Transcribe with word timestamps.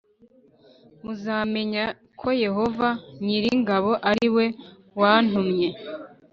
Muzamenya 1.03 1.85
ko 2.19 2.27
Yehova 2.43 2.89
nyir’ 3.23 3.43
ingabo 3.55 3.91
ari 4.09 4.27
we 4.35 4.45
wantumye 4.99 5.69